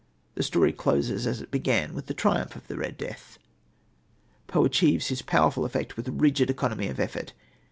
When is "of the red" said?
2.55-2.97